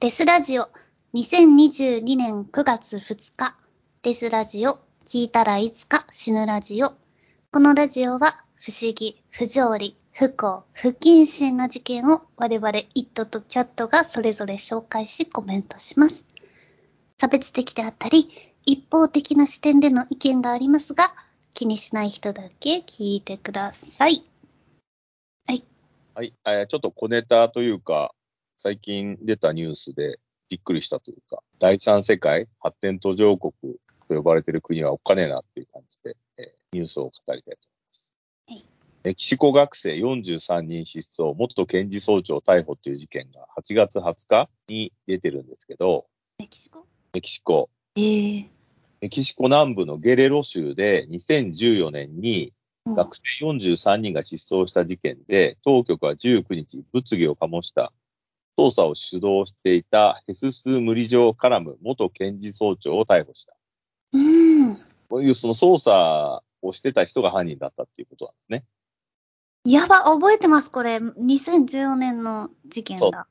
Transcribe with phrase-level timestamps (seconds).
[0.00, 0.70] デスラジオ
[1.12, 3.54] 2022年9月2日
[4.00, 6.94] デスラジオ聞いたらいつか死ぬラジオ
[7.52, 16.24] このラジオは不思議、不条理、不幸、不謹慎な事件を我々イットとキャットがそれぞれ紹介しコメントします。
[17.18, 18.30] 差別的であったり
[18.64, 21.12] 一方的な視点での意見がありますが
[21.52, 24.24] 気にしない人だけ聞いてください。
[25.46, 25.62] はい。
[26.14, 28.14] はい、えーちょっと小ネタというか、
[28.62, 30.20] 最近出たニュースで
[30.50, 33.54] びっくりしたというか、第三世界発展途上国
[34.06, 37.54] と呼ばれている国はおっかねえなっていう感じで、えーニュースを語りたいと思い
[37.88, 38.14] ます。
[38.48, 38.66] はい。
[39.02, 46.04] メキシコ学生43人失踪、元検事総長逮捕という事件が8月20日に出てるんですけど、
[46.38, 46.86] メキシコ？
[47.14, 48.50] メキシコ、ええ
[49.00, 52.52] メキシコ南部のゲレロ州で2014年に
[52.86, 52.94] うん。
[52.94, 57.92] 学生43人が失踪した事件で、当局は19日、物議を醸した
[58.60, 63.54] 捜査を主導していたヘスス・ムリジョー・カラム元検事総長を逮捕した。
[64.12, 64.76] うん。
[65.08, 68.64] こういうその捜査をしてた人が犯人だったっていうことなんですね。
[69.64, 70.96] やば、覚えてます、これ。
[70.96, 73.26] 2014年の事件だ。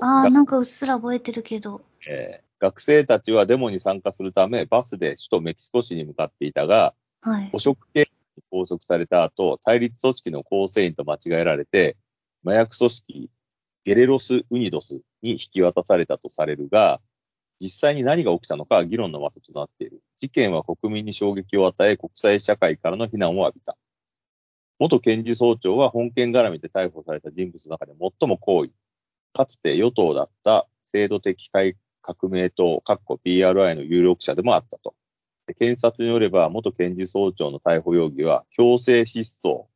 [0.00, 1.82] ああ、がなんかうっすら覚えてるけど。
[2.06, 7.50] えー学生たちはデモに参加するため、バスで首都メキシコ市に向かっていたが、はい。
[7.52, 11.96] 汚職系に拘束された後、対立組織の構成員と間違えられて、
[12.46, 13.30] 麻薬組織
[13.84, 17.00] ゲレロス・ウニドスに引き渡されたとされるが、
[17.60, 20.02] 実際に何が起きたのか議論の的となっている。
[20.16, 23.76] 事件は国民に衝撃を与え、国際社会からの非難を浴びた。
[24.78, 28.72] 元検事総長は本件絡みで逮捕された人物の中で最も高位。
[29.32, 34.94] かつて与党だった制度的改革命党、かっこ PRI の有力者でもあったと。
[35.56, 39.66] 検察によれば、元検事総長の逮捕容疑は、強制失踪、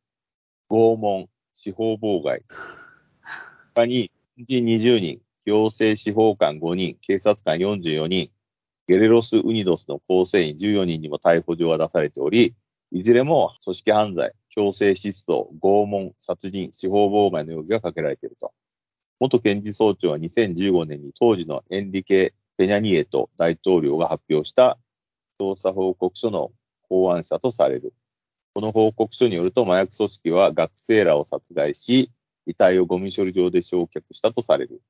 [0.71, 2.43] 拷問、司法妨害、
[3.77, 8.31] 他に、人20人、行政司法官5人、警察官44人、
[8.87, 12.55] ゲレロス・ウニドスの構成員14人にも逮捕状が出されており、
[12.91, 18.55] いずれも組織犯罪、強制失踪、拷問、殺人、司法妨害の容疑がかけられていると。
[19.21, 24.79] 元検事総長は2015年に当時のエンリケ・ペニャニエト大統領が発表した
[25.39, 26.51] 調査報告書の
[26.89, 27.93] 考案者とされる。
[28.55, 32.11] この報告書によると麻薬組織は学生らを殺害し、
[32.47, 34.81] 遺体をゴミ処理場で焼却したとされる。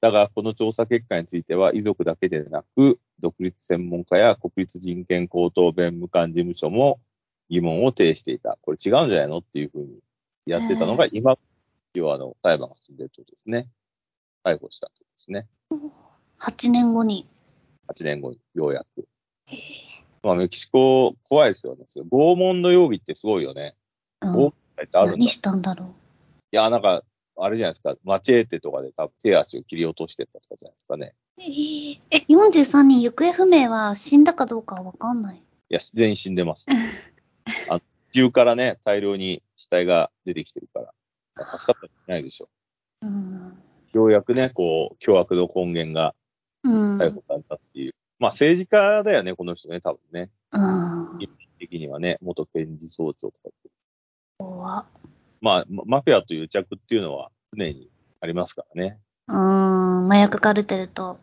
[0.00, 7.00] だが、この調査結果については遺族だけでなく、独立専門家や国立人権高等弁務官事務所も
[7.48, 8.58] 疑問を呈していた。
[8.62, 9.98] これ違うんじゃないのっていうふうに
[10.46, 11.36] やってたのが、へ今、
[11.94, 13.68] 要はあの、裁判が進んでるということですね。
[14.44, 15.46] 逮捕したということですね。
[16.40, 17.26] 8年後に。
[17.88, 19.08] 8年後に、ようやく。
[20.22, 21.84] まあ、メキシコ、怖いですよね。
[22.10, 23.74] 拷問の容疑ってすごいよね。
[24.22, 24.52] うん
[24.92, 25.92] 何したんだろ
[26.56, 27.02] や、なんか、
[27.40, 27.94] あれじゃないですか。
[28.04, 31.14] マチエーテとかで多分手足を切り落としてったとかじゃないですかね。
[31.36, 31.42] う。
[31.42, 35.36] えええ、43人行方不明は死んだかどうかはわかんない？
[35.36, 36.66] いや、全員死んでます。
[37.70, 40.92] あ地中からね、大量に死体が出てきてるから。
[41.58, 42.48] 助かったんじゃないでしょ
[43.02, 43.52] うん。
[43.94, 43.96] う。
[43.96, 46.14] ようやくね、こう、凶悪の根源が
[46.64, 46.98] うん。
[46.98, 47.92] 逮捕されたっていう。
[48.18, 50.30] まあ、政治家だよね、この人ね、多分ね。
[50.52, 51.18] うん。
[51.58, 53.70] 的にはね、元検事総長とかって。
[54.38, 54.84] 怖っ
[55.40, 57.90] まあ、ママフィアという着っていうのは常に
[58.20, 58.98] ありますからね。
[59.28, 60.06] うーん。
[60.06, 61.18] 麻薬カルテルと、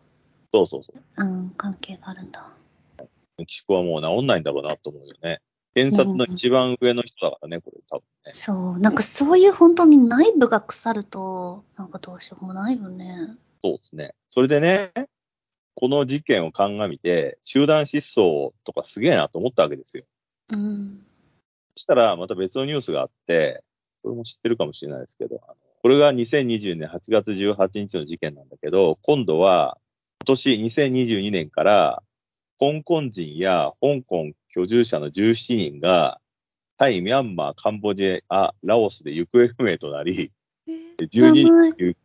[0.52, 1.02] そうそうそう。
[1.18, 2.48] うん、関係があるんだ。
[3.38, 5.40] メキシコはもう治んないんだろうなと思うよね。
[5.74, 8.32] 検察の一番上の人だからね、これ多分ね。
[8.32, 8.78] そう。
[8.78, 13.36] なんかそういう本当に内部が腐ると、なんかどうしようもないよね。
[13.62, 14.14] そうですね。
[14.30, 14.92] それでね、
[15.74, 20.04] この事件を鑑みて、集団失踪とかすげえなと思ったわけですよ。
[20.52, 21.04] うん。
[21.76, 23.62] そしたら、また別のニュースがあって、
[24.06, 29.78] これも知ってるかもしれないですけど、あのこれが2020年8月18日の事件なんだけど、今度は、
[30.20, 32.02] 今年2022年から、
[32.60, 36.20] 香港人や香港居住者の17人が、
[36.78, 40.30] タイ、ミャンマー、カンボジア、ラオスで行方不明となり、
[40.98, 41.96] で12人やばい救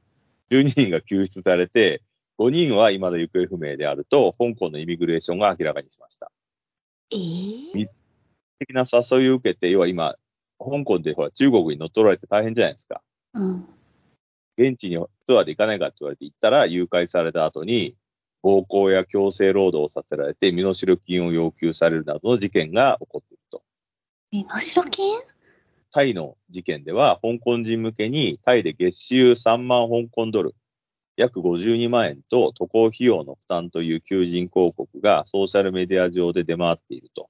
[0.50, 2.02] 12人が救出されて、
[2.40, 6.32] 5人は未だ行方不明であると、香港のイミグレーションが明らかにしました。
[7.12, 7.88] えー、
[8.58, 10.16] 的な誘いを受けて、要は今、
[10.64, 13.02] 香港でほら中国に乗っ取られて大変じゃないですか。
[13.34, 13.68] うん。
[14.58, 17.96] 現地にツアーで行かないかって言われて行ったら、誘拐された後に、
[18.44, 23.64] 暴行や強制労働をさせられて、身代金を要求されるなどの事件が起こっていると。
[24.32, 25.20] 身代金？
[25.94, 30.56] タイの事件では、香港人向けにタイで月収3万香港ドル、
[31.18, 37.30] 約52万円と渡航費用の負担という求人広告がソーシャルメディア上で出回っていると。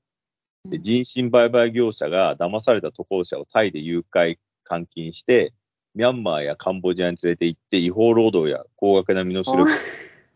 [0.66, 4.38] で人身売買業者が騙された渡航者をタイで誘拐、
[4.70, 5.54] 監禁して、
[5.96, 9.66] ミャンマーやカンボジアに連れて行って違法労働や高額な身代金を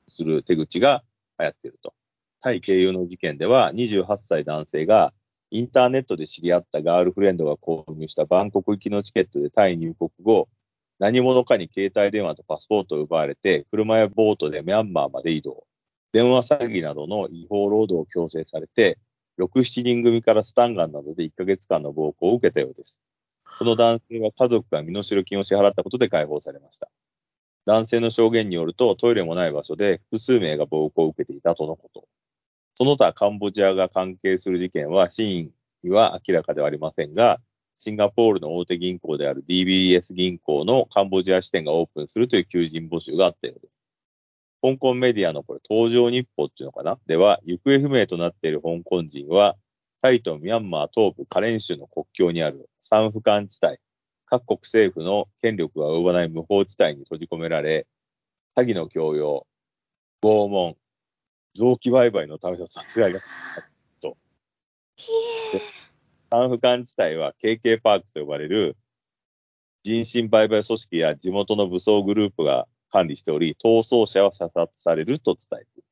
[0.09, 1.03] する手口が
[1.39, 1.93] 流行っていると。
[2.41, 5.13] タイ経由の事件では、28歳男性が
[5.51, 10.49] インターネットで知り合ったガールフレンドが購入したバンコク行きのチケットでタイ入国後、
[10.99, 15.65] 何者かに携帯電話とパスポートを奪われて、車やボートでミャンマーまで移動。
[16.13, 18.97] 電話詐欺などの違法労働を強制されて、
[19.37, 22.99] 6、7人組からスタンガンなどで1ヶ月間の暴行を受けたようです。
[23.57, 26.89] この男性は家族が身代金を支払ったことで解放されました。
[27.65, 32.07] 男性の証言によると、トイレもない場所で複数名が暴行を受けていたとのこと。
[32.75, 35.51] その他カンボジアが関係する事件は真意
[35.83, 37.39] には明らかではありませんが、
[37.75, 43.74] シンガポールの大手銀行である DBS 銀行のカンボジア支店がオープンするという求人募集があったようです。
[44.65, 46.97] 香港メディアのこれ、登場日報っていうのかな？
[47.05, 49.55] では、行方不明となっている香港人は、
[50.01, 53.77] タイとミャンマー東部カレン州の国境にあるサンフカン地帯、
[54.25, 57.85] 各国政府の権力が及ばない無法地帯に閉じ込められ、
[58.57, 59.45] 詐欺の強要、
[60.23, 60.75] 拷問、
[61.53, 63.19] 臓器売買のための殺害が
[64.01, 64.17] と。
[66.31, 68.77] サンフカン地帯は KK パークと呼ばれる
[69.83, 75.85] 人身売買組織や地元の武装グループが管理しており、逃走者は射殺されると伝えています。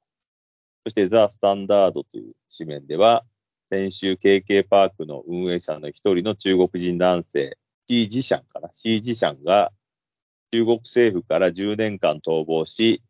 [0.86, 3.24] そしてザ・スタンダードという紙面では、
[3.70, 7.58] 先週 KK パークの運営者の一人の中国人男性、
[7.88, 8.70] シー・ジシャンかな？
[8.72, 9.72] シー・ジシャンが
[10.52, 13.02] 中国政府から10年間逃亡し、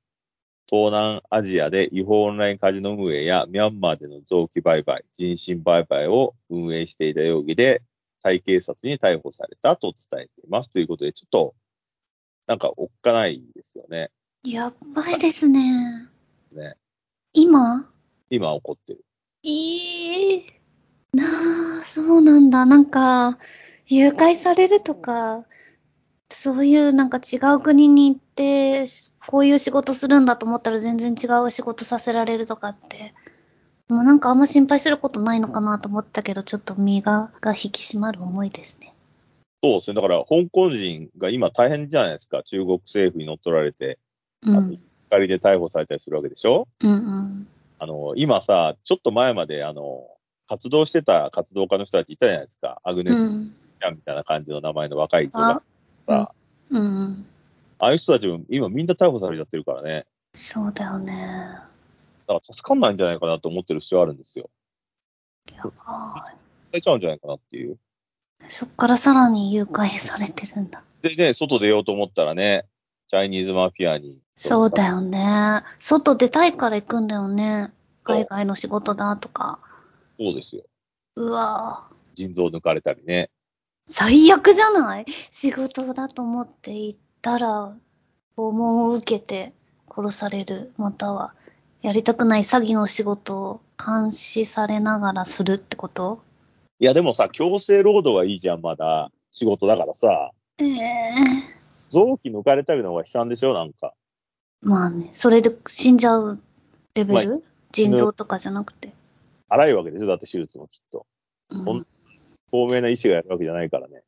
[0.69, 7.81] 東南アジアで違法オンラインカジノ運営やミャンマーでの臓器売買、人身売買を運営していた容疑で、
[8.21, 10.71] タイ警察に逮捕されたと伝えています。
[10.71, 11.55] ということで、ちょっと
[12.47, 14.11] なんかおっかないですよね。
[14.43, 16.09] やばいですね。
[16.51, 16.75] ね。
[17.33, 17.89] 今？
[18.29, 19.05] 今起こってる。
[19.43, 22.65] ええー、なあ、そうなんだ。
[22.65, 23.37] なんか、
[23.87, 25.45] 誘拐されるとか、
[26.29, 28.85] そういうなんか違う国に行って、
[29.27, 33.13] こういう仕事するんだと思ったら全然違う仕事させられるとかって、
[33.87, 38.93] もうなんかあんま心配することないのかなと思ったけど、ちょっと身がが引き締まる思いですね。
[39.63, 39.93] そうですね。
[39.95, 42.43] だから、香港人が今大変じゃないですか。
[42.43, 43.97] 中国政府に乗っ取られて、
[44.41, 44.79] うん。
[45.09, 46.67] 仮で逮捕されたりするわけでしょ？
[46.81, 47.47] うんうん。
[47.79, 50.05] あの、今さ、ちょっと前まで、あの、
[50.49, 52.81] 活動してた活動家の人たちいたじゃないですか。
[52.83, 55.61] アグネス・ちゃんみたいな感じの名前の若い人が。
[56.07, 56.33] さ、
[56.69, 57.25] うん、うん。
[57.79, 60.05] ああいう人たちも今みんな逮捕されちゃってるからね。
[60.35, 61.13] そうだよね。
[62.27, 64.49] だから助かんないんじゃないかなと思ってる必要あるんですよ。
[65.55, 66.23] やば
[66.73, 66.81] い。
[66.81, 67.77] ちゃうんじゃないかなっていう。
[68.47, 70.83] そっからさらに誘拐されてるんだ。
[71.01, 72.65] でね、外出ようと思ったらね、
[73.07, 74.19] チャイニーズマフィアに。
[74.35, 75.61] そうだよね。
[75.79, 77.71] 外出たいから行くんだよね。
[78.03, 79.59] 海外の仕事だとか。
[80.19, 80.63] そうですよ。
[81.15, 83.29] うわ腎臓抜かれたりね。
[83.87, 85.05] 最悪じゃない？
[85.31, 87.75] 仕事だと思って行ったら、
[88.35, 89.53] 訪問を受けて
[89.93, 90.73] 殺される。
[90.77, 91.33] または、
[91.81, 96.21] やりたくない詐欺の仕事を監視されながらするってこと？
[96.79, 99.11] いや、でもさ、強制労働はいいじゃん、まだ。
[99.31, 100.31] 仕事だからさ。
[100.59, 103.93] ええー、臓器抜かれたりの方が悲惨でしょ、なんか。
[104.61, 106.39] まあね、それで死んじゃう
[106.95, 107.39] レベル、まあ、
[107.71, 108.93] 腎臓とかじゃなくて？
[109.49, 111.05] 荒いわけでしょ、だって手術もきっと。
[111.49, 111.85] うん、
[112.51, 114.03] 透明な医師がやるわけじゃないからね。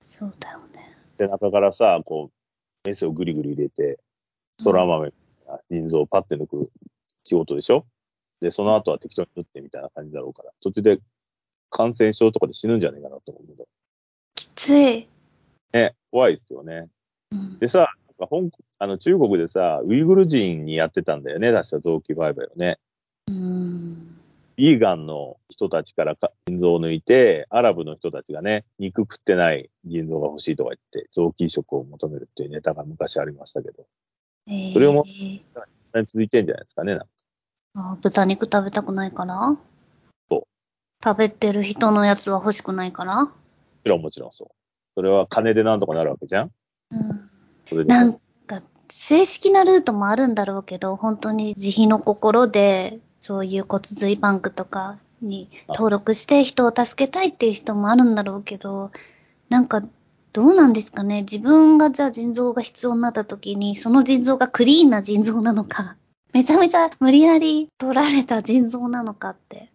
[0.00, 0.96] そうだよね。
[1.18, 2.30] で、中からさ、こ
[2.84, 3.98] う、メスをぐりぐり入れて、
[4.64, 5.12] 空豆、
[5.70, 6.70] 腎臓をパッて抜く
[7.24, 7.86] 仕事でしょ？
[8.40, 10.50] で、その後は適当に縫ってみたいな感じだろうから。
[10.62, 10.98] 途中で
[11.72, 13.66] 感染症とかで死ぬんじゃないかなと思うけど。
[14.36, 15.08] きつい。
[15.72, 16.88] ね、怖いですよね。
[17.32, 17.88] うん、でさ、
[18.18, 22.78] 香港、あの中国でさ、ウイグル人にやってたんだよね、確か臓器売買をね。
[23.28, 24.18] うん。
[24.54, 33.86] ビーガンの人たちから腎臓を抜いて、アラブの人たちがね、肉食ってない腎臓が欲しいとか言って、臓器移植を求めるっていうネタが昔ありましたけど。
[34.46, 35.04] えー、それをも、
[35.94, 37.06] 続いてんじゃないですかね、なんか。
[37.74, 39.40] あ豚肉食べたくないから？
[39.46, 39.58] そう。
[41.04, 43.24] 食べてる人のやつは欲しくないから？
[43.24, 43.30] も
[43.84, 44.48] ちろんもちろんそう。
[44.94, 46.50] それは金でなんとかなるわけじゃん
[46.90, 47.86] うん。
[47.86, 48.12] なん
[48.46, 58.90] か、正式なルートもあるんだろうけど、本当に慈悲の心で、そういう骨髄バンクとかに登録して人を助けたいっていう人もあるんだろうけど、
[59.48, 59.82] なんか、
[60.34, 61.22] どうなんですかね？
[61.22, 65.96] 自分がじゃあ腎臓が必要になった時に、その腎臓がクリーンな腎臓なのか、
[66.32, 69.71] めちゃめちゃ無理やり取られた腎臓なのかって。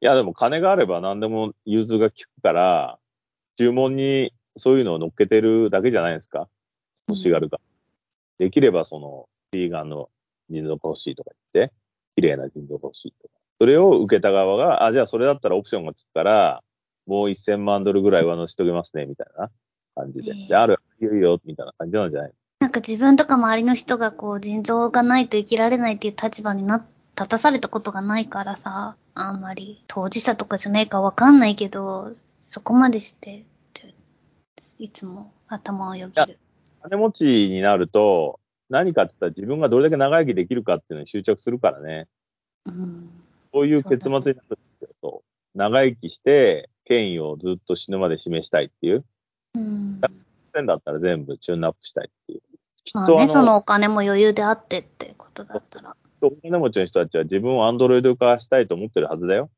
[0.00, 2.98] いや、でも金があれば何でも融通が利くから、
[3.58, 6.48] 注文にそういうのを乗っけてるだけじゃないですか
[7.08, 7.58] 欲しがるか。
[8.38, 10.10] うん、できればその、ビーガンの
[10.50, 11.74] 腎臓が欲しいとか言って、
[12.16, 13.34] 綺麗な腎臓が欲しいとか。
[13.58, 16.62] それを受けた側が、あ、じゃあそれだったらオプションがつくから、
[17.06, 19.50] もう1000万ドルぐらいは乗せとけますね、みたいな
[19.96, 20.32] 感じで。
[20.32, 26.84] ええで、ある、いいよいいよ、みたいな感じなんじゃないなんか自分とか周りの人がこう腎臓がないと生きられないっていう立場にな、
[27.18, 33.44] 立たされたことがないからさ、あんまり当事者とかじゃないかわかんないけど、そこまでして
[34.78, 36.38] いつも頭をよぎる。
[36.82, 38.38] 金持ちになると、
[38.70, 42.06] 何かって言ったら自分がどれだけ長生きできるかっていうのに執着するからね。
[42.66, 43.10] うん。
[43.52, 44.36] そういう結末になるんで
[44.78, 44.88] すよ。
[45.02, 49.04] そう長生きして、権威をずっと死ぬまで示したいっていう。
[49.56, 50.00] うん。
[50.54, 52.40] 線だったら全部チューンアップしたいっていう。
[52.84, 55.96] きまあね、っとあの、そのお金も余裕であってってことだったら。
[56.26, 59.50] お金持ちの人たちは自分をアンドロイド化したいと思ってるはずだよ。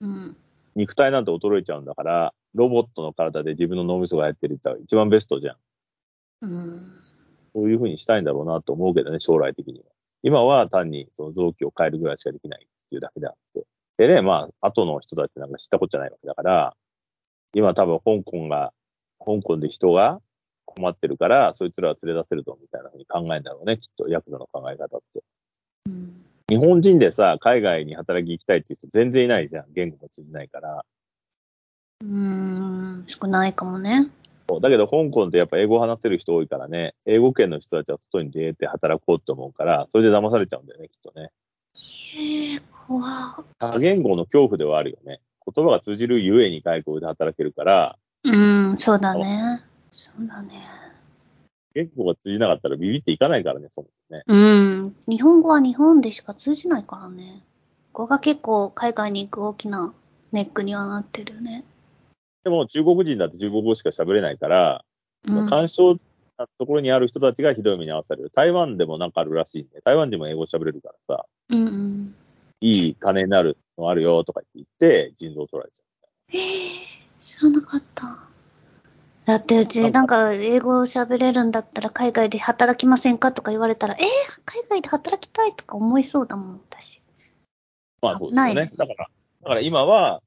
[0.00, 0.36] うん。
[0.74, 5.56] 肉体なんて衰えちゃうんだから、ロボットの体で自分の脳みそがやってるって一番ベストじゃん。
[6.42, 6.92] うん。
[7.54, 9.84] そういうふうにしたいんだろうなと思うけどね、将来的には。
[10.22, 13.64] 今は単にその臓器を変えるぐらいしかできないっていうだけであって。
[13.96, 16.76] でね、まあ、後の人たちなんか知ったことじゃないわけだから、
[17.54, 18.72] 今多分香港が、
[19.18, 20.20] 香港で人が
[20.66, 25.22] 困ってるから、そいつらは連れ出せるとみたいなふうに考えるんだろうね、きっと、ヤクザの考え方って。
[25.86, 26.24] うん。
[26.48, 29.66] 日本人でさ、海外に働きに行きたいっていう人全然いないじゃん。
[29.72, 30.84] 言語が通じないから。
[32.02, 34.08] うーん、少ないかもね。
[34.48, 41.30] そうだけど、香港ってやっぱ英語を話せる人多いからね、英語圏の人たちは外に出て働こうと思うから、それで騙されちゃうんだよね、きっとね。
[41.74, 45.20] へえ、怖多言語の恐怖ではあるよね。
[45.52, 49.62] 言葉が通じるゆえに外国で働けるから、うん、そうだね。
[49.92, 50.62] そうだね。
[51.76, 54.24] 言語が通じなかったらビビっていかないからね、そもそもね。
[54.26, 54.36] う
[54.86, 54.96] ん。
[55.06, 57.42] 日本語は日本でしか通じないからね。
[57.92, 59.92] ここが結構海外に行く大きな
[60.32, 61.64] ネックにはなってるよね。
[62.44, 64.84] でも中国人だって中国語しか喋れないから、
[65.28, 65.46] うん。
[65.50, 65.96] 干渉
[66.38, 68.30] なところにある人たちがひどい目に遭わされる。
[68.30, 72.14] 台湾でもなんかあるらしいんで、台湾人も英語喋れるからさ、うんうん。
[72.62, 75.82] いい金になるのあるよとか言って、腎臓取られちゃ
[76.28, 76.42] へえ、
[77.20, 78.35] 知らなかった。
[79.26, 84.02] だってうちなんか英語喋れるんだったら海外で働きませんかとか言われたら、えー、
[84.44, 86.98] 海外で働きたいとか思いそうだもん、私。
[86.98, 87.02] う。
[88.02, 88.72] まあそうですよねね。
[88.76, 89.08] だから、
[89.42, 90.22] だから今は、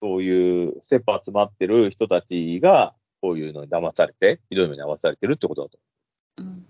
[0.00, 5.78] そういう切羽詰まってる人たちが、こういうのに騙されて、ひどい目に遭わされてるってことだと。
[6.38, 6.64] うん。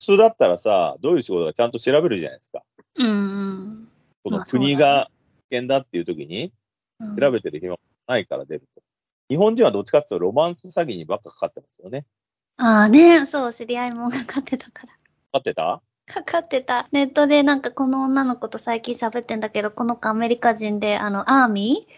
[0.00, 2.62] 普通だったらさ、どういう仕事かちゃんと調べるじゃないですか。
[2.96, 3.88] うんうん。
[4.22, 5.10] この国が
[5.50, 8.82] 危険だっていう時に、うん調べてる暇がないから出ると。
[9.30, 12.04] 日本人はどっちかっていうとロマンス詐欺にばっかかかってますよね。
[12.58, 14.92] ああね、そう、知り合いもかかってたから。
[14.92, 14.98] か
[15.32, 15.80] かってた？
[16.12, 16.88] かかってた。
[16.90, 21.92] ネットでなんかこの女の子と最近喋ってんだけど、この子アメリカ人で、あの、アーミー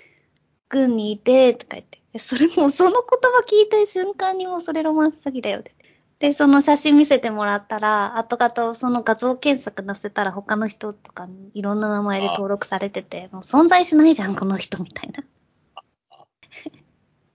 [0.68, 2.00] 軍にいて、とか言って。
[2.12, 5.74] でそれも、その言葉聞いた瞬間にもうそれロマンス詐欺だよって。
[6.18, 15.24] で、その写真見せてもらったら、後々その画像検索載せたら他の人とかにいろんな名前で登録されてて、もう存在しないじゃん、この人みたいな。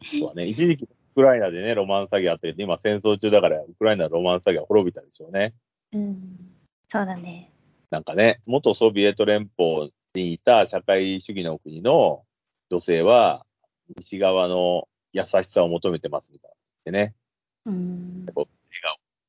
[0.09, 0.47] そうだね。
[0.47, 5.53] 一時期、ウクライナでね、ロマンス詐欺あって、今戦争中だから、ウクライナのロマンス詐欺は滅びたでしょうね。
[5.93, 6.37] うん。
[6.89, 7.51] そうだね。
[7.89, 12.23] なんかね、元ソビエト連邦にいた社会主義の国の
[12.69, 13.45] 女性は、
[13.97, 16.91] 西側の優しさを求めてますみたいな。
[16.91, 17.15] でね、
[17.65, 18.25] うん。
[18.25, 18.47] 笑顔を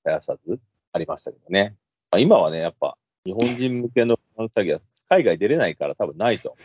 [0.04, 0.60] 絶やさず
[0.92, 1.76] ありましたけどね。
[2.10, 6.56] まあ、今はね、やっぱ、日本人向けのロマンス詐欺は海外出れないから多分ないと。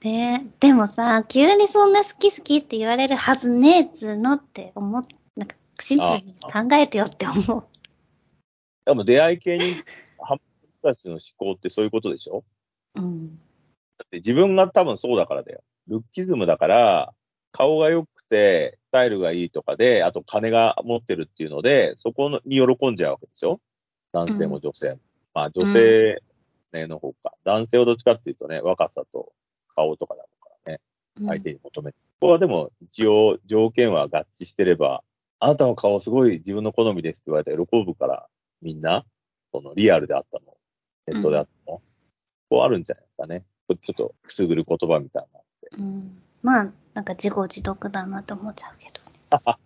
[0.00, 7.64] で、でもさ、急にそんな好き好きって言われるはずねえっつうのって思っ、なんかシンプルに考えてよって思う。
[8.84, 9.64] でも出会い系に
[10.20, 10.40] ハマ
[10.80, 12.44] 人たちの思考ってそういうことでしょ？
[12.94, 13.36] うん。
[13.98, 15.62] だって自分が多分そうだからだよ。
[15.88, 17.12] ルッキズムだから、
[17.50, 23.60] 顔が良くて、スタイルがいいとかで、あと金が持ってるっていうので、そこに喜んじゃうわけでしょ？
[24.12, 24.98] 男性も女性も。
[25.34, 26.22] まあ女性、
[26.72, 27.32] ね、の方か。
[27.44, 29.32] 男性はどっちかっていうとね、若さと
[29.78, 30.28] 顔とかだか
[30.66, 30.80] らね、
[31.24, 31.98] 相手に求めて。
[32.20, 35.04] ここはでも一応条件は合致してれば、
[35.38, 38.26] あなたの顔すごい自分の好みですって言われたら喜ぶから、
[38.60, 39.04] みんな、
[39.52, 40.56] このリアルであったの、
[41.06, 41.80] ネットであったの、
[42.50, 43.44] こうあるんじゃないですかね。
[43.68, 45.40] ちょっとくすぐる言葉みたいな。
[45.78, 46.18] うん。
[46.42, 49.58] まあ、なんか自業自得だなと思っちゃうけど。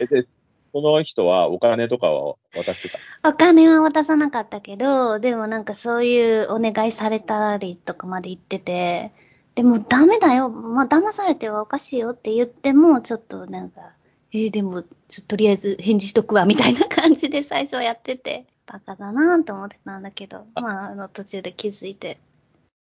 [0.00, 0.26] えで、
[0.72, 3.28] その人はお金とかは渡してた。
[3.28, 9.12] お金は渡さなかったけど、でもなんかそういうお願いされたりとかまで言ってて、
[9.54, 13.92] でもダメだよ、まあ騙されてはおかしいよって言っても、ちょっとなんか、
[14.32, 22.18] えーでも、ちょとりあえず返事しとくわ、みたいな感じで最初はやってて、バカだなぁと思ってたんだけど、まあ、あの途中で気づいて、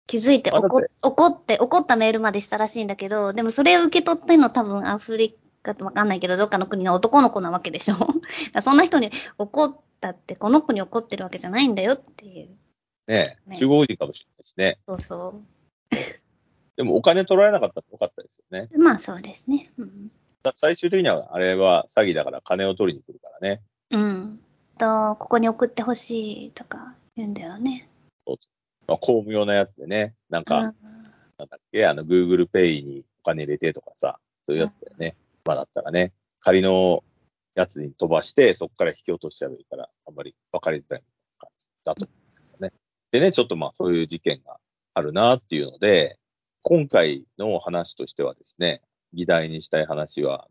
[0.07, 7.95] 気づいて怒怒って、怒ったメールまでしたらしいんだけど、でもそれを受け取ってんの多分アフリカってわかんないけど、どっかの国の男の子なわけでしょ。
[8.62, 12.50] そんな人に怒ったって、この子に怒ってるわけじゃないんだよっていう。
[13.09, 13.59] ねね。
[13.59, 14.78] 中国人かもしれないですね。
[14.87, 15.42] そうそ
[16.76, 18.69] でもお金取られなかったらよかったですよね。
[18.73, 18.79] う。
[18.79, 19.73] まあそうですね。
[19.79, 20.11] うん。
[20.43, 23.62] だ最終的にはあれは詐欺だから金を取りに来るからね。
[23.91, 24.41] うん。
[24.79, 27.88] と、ここに送ってほしいとか言うんだよね。
[28.88, 30.73] まあ、公務用のやつでね、なんか、うん
[31.38, 35.17] なんだっけ、あの、Google Pay にお金入れてとかさ、そういうやつだよね。
[35.45, 37.02] まあだったらね、仮の
[37.55, 41.02] やつに飛ばして、そこから引き落としちゃうから、あんまり分かりづらい
[41.38, 42.73] 感じだと思うんですけどね。
[43.12, 44.59] でね、ちょっとまあそういう事件が
[44.95, 46.19] あるなっていうので、
[46.62, 50.49] 今回の話としてはですね、議題にしたい話は、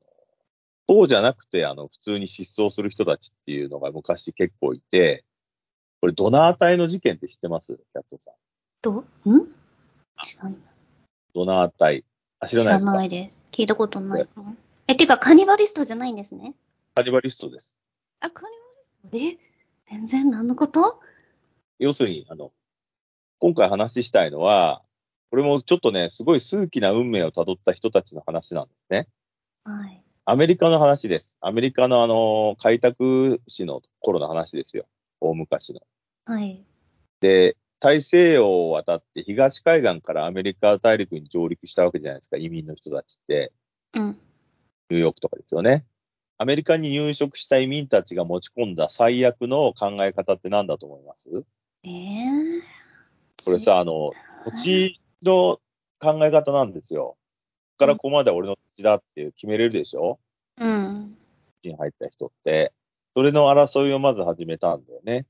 [0.89, 5.24] そうじゃなくて、あの、普通に失踪する人たちっていうのが昔結構いて、
[6.01, 7.75] これ、ドナー隊の事件って知ってます？
[7.75, 8.34] キャットさん。
[8.82, 9.03] ど、ん？
[9.27, 9.41] 違
[10.51, 10.58] う。
[11.34, 12.03] ドナー隊。
[12.39, 12.94] あ、知ら知らないですか？
[12.94, 13.39] ないです。
[13.51, 14.56] 聞いたことないかも。
[14.88, 16.56] え、てか、カニバリストじゃないんですね？
[16.96, 17.75] カニバリストです。
[18.20, 18.56] あ、カニ
[19.12, 19.46] バリスト？
[19.46, 19.51] え？
[19.91, 21.00] 全然何のこと？
[21.80, 22.51] 要するに、あの、
[23.39, 24.82] 今回話したいのは、
[25.31, 29.07] これもちょっとね、すごい数奇な運命をたどった人たちの話なんですね。
[29.63, 30.03] はい。
[30.25, 31.38] アメリカの話です。
[31.39, 34.85] アメリカのあの、開拓史の頃の話ですよ。
[35.21, 35.81] 大昔の。
[36.25, 36.63] はい。
[37.21, 43.51] で、大西洋を渡って東海岸からアメリカ大陸に上陸したわけじゃないですか、移民の人たちって。
[43.93, 44.07] うん。
[44.89, 45.85] ニューヨークとかですよね。
[46.38, 51.29] アメリカに入植した移民たちが持ち込んだ最悪の考え方って何だと思います？
[51.83, 52.61] えー、
[53.45, 54.11] これさ、あの、
[54.45, 55.60] 土地の
[56.00, 57.01] 考え方なんですよ。
[57.04, 57.18] ここ
[57.80, 60.20] からここまで俺の土地だって決めれるでしょ？
[60.58, 61.18] うん。
[61.62, 62.74] 土地に入った人って。
[63.16, 65.25] それの争いをまず始めたんだよね。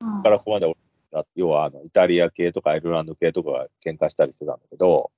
[0.00, 0.76] こここからここまで俺
[1.12, 5.10] だ要はあの、イタリア系とかアイルランド系とかが喧嘩したりしてたんだけど、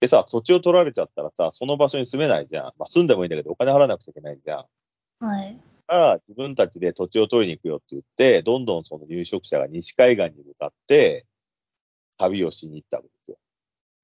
[0.00, 2.64] でさ、土地を取られちゃったらさ、その場所に住めないじゃん。
[2.78, 5.24] まあ住んでもいいんだけど、お金払わなくちゃいけないじゃん。
[5.24, 5.56] はい。
[5.86, 11.24] だから自分たちで土地を取りに行くよって言って、どんどんその入植者が西海岸に向かって
[12.18, 13.08] 旅をしに行ったわけ。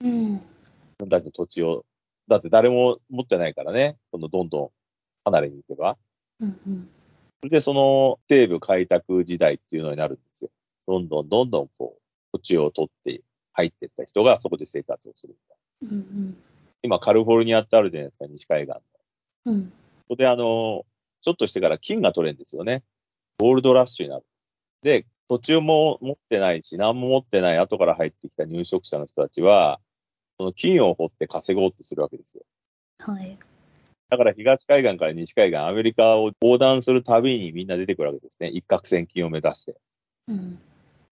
[0.03, 0.33] うん。
[0.33, 0.41] 自
[0.99, 1.85] 分たちの土地を。
[2.29, 4.71] だって誰も持ってないからね、そのどんどん
[5.25, 5.97] 離れに行けば。
[6.41, 6.89] うんうん。
[7.41, 10.51] それでその西部開拓時代っていうのになるんですよ。
[10.87, 12.01] どんどんどんどんこう、
[12.33, 15.37] 土地を取って入っていった人がそこで生活をする。
[15.83, 16.37] うんうん。
[16.83, 18.81] 今カリフォルニアってあるじゃないですか、西海岸の。
[19.47, 19.73] うん。
[20.03, 20.85] そこであの、
[21.23, 22.83] ちょっとしてから金が取れるんですよね。
[23.39, 24.25] ゴールドラッシュになる。
[24.83, 29.81] で、土地も持ってないし、何も持ってない後から入ってきた入植者の人たちは、
[30.41, 32.45] その金を掘って稼ごうとするわけですよ。
[33.01, 33.39] はい。
[34.09, 38.49] だから東海岸から西海岸、アメリカを横断するたびにみんな出てくるわけですね。
[38.49, 39.77] 一攫千金を目指して。
[40.29, 40.59] うん。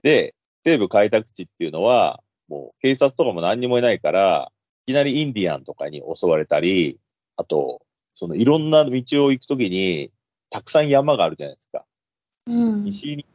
[0.02, 4.50] で、西部開拓地っていうのは、もう警察とかも何にもいないから、
[4.86, 6.98] いきなりインディアンとかに襲われたり、
[7.36, 7.82] あと、
[8.14, 8.90] そのいろんな道
[9.26, 10.10] を行くときに、
[10.48, 11.84] たくさん山があるじゃないですか。
[12.46, 12.84] うん。
[12.84, 13.26] 西に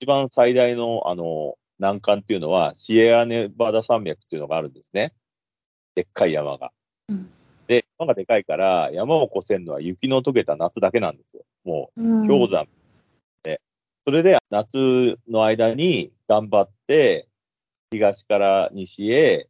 [0.00, 5.12] 一番最大の、あの、難関っていうのは、シエラネバダ山脈っていうのがあるんですね。
[5.98, 6.70] でっかい山が。
[7.08, 7.28] うん
[7.66, 11.42] で、山がでかいから、山を越せるのは雪の溶けた夏だけなんですよ。
[11.64, 12.24] もうん。
[12.24, 12.66] う、氷山
[13.42, 13.60] で。
[14.06, 17.28] それで、夏の間に頑張って、
[17.90, 19.48] 東から西へ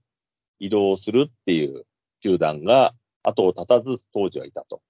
[0.58, 1.84] 移動するっていう
[2.20, 4.80] 集団が後を絶たず当時はいたと。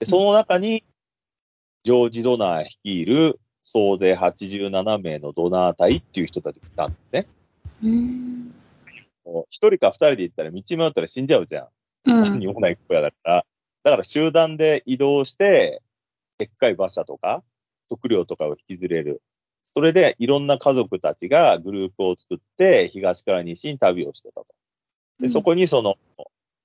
[0.00, 0.82] で、その中に、
[1.84, 7.26] ジョージ・ドナー率いる総勢87名のドナー隊っていう人たちがいたんですね。
[7.84, 8.54] うん。
[9.50, 11.68] 一人か二人で行ったら道迷ったら死んじゃうじゃん。
[12.06, 12.22] うん。
[12.22, 13.46] 何にもない小屋だから。
[13.84, 15.82] だから集団で移動して、
[16.38, 17.42] でっかい馬車とか、
[17.90, 19.22] 食料とかを引きずれる。
[19.74, 24.46] それでいろんな家族たちがグループを作って、東から西に旅をしてたと。
[25.20, 25.96] で、そこにその、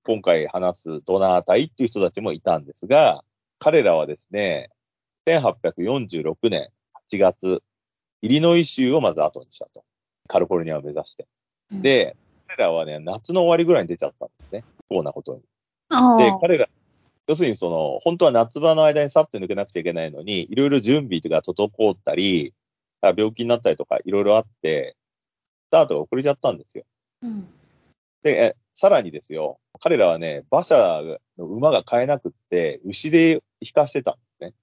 [0.04, 3.24] 今回話すドナー隊っていう人たちもいたんですが、
[3.60, 4.70] 彼らはですね、
[5.28, 6.70] 1846年
[7.12, 7.62] 8月、
[8.22, 9.84] イリノイ州をまず後にしたと。
[10.28, 11.28] カリフォルニアを目指して。
[11.72, 12.16] うん、で、
[12.48, 14.64] 彼らはね、夏の終わりぐらいに出ちゃったんですね。
[14.90, 15.42] 不幸なことに。
[16.18, 16.68] で、彼ら、
[17.28, 22.54] 要するにその、本当は夏場の間にさっと抜けなくちゃいけないのに、いろいろ準備が滞ったり、
[23.02, 24.96] あ病気になったりとかいろいろあって、
[25.68, 26.86] スタートが遅れちゃったんですよ。
[27.22, 27.48] うん。
[28.24, 31.02] で、えさらにですよ、彼らはね、馬車
[31.38, 34.54] の馬が買えなくって、牛で引かせてたんで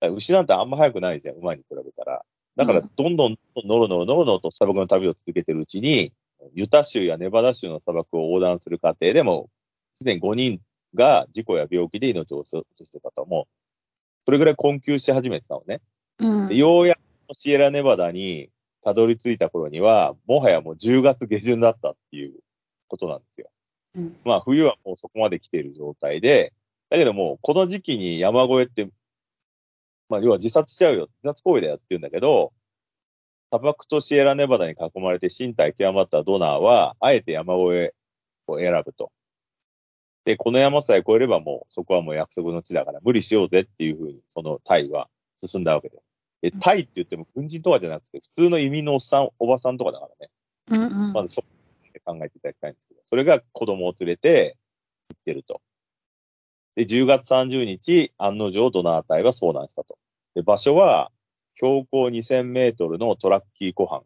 [0.00, 0.10] すね。
[0.10, 2.24] 牛なんてあんま速くないじゃん、馬に比べたら。
[2.56, 6.12] だから、どんどん、ノロノロノロノロと砂漠の旅を続けてるうちに、
[6.52, 9.50] ユタ州やネバダ州の砂漠を横断する過程でも、
[9.98, 10.60] すでに5人
[10.94, 13.24] が事故や病気で命を落としてたと。
[13.26, 13.54] もう、
[14.26, 15.80] それぐらい困窮し始めてたのね。
[16.18, 16.48] うん。
[16.48, 18.50] でようやくシエラネバダに
[18.82, 22.34] たどり着いた頃には、もはやもう10月下旬だったっていう
[22.88, 23.50] ことなんですよ。
[23.96, 26.52] うんまあ冬はもうそこまで来ている状態で、
[26.90, 28.90] だけどもうこの時期に山越えって、
[30.08, 32.52] まあ要は自殺しちゃうよ、自殺行為だよって言うんだけど、
[33.50, 37.94] 砂漠とシエラネバダに囲まれて身体極まったドナーは、あえて山越え
[38.46, 39.12] を選ぶと。
[40.24, 46.02] で、この山さえ越えればもう、そこはもう約束の地だから無理しようぜっていうふうに、そのタイは進んだわけです。
[46.42, 50.30] で、タイって言っても軍人とかじゃなくて、普通の移民のおっさん、おばさんとかだからね。
[50.70, 51.12] うんうん。
[51.12, 51.48] まずそこ
[51.92, 54.56] で考えていただきたいんですけど、それが子供を連れて
[55.10, 55.60] 行ってると。
[56.76, 59.98] で、10月30日、案の定ドナー隊は遭難したと。
[60.34, 61.12] で、場所は
[61.56, 64.04] 標高2000メートルのトラッキー湖畔。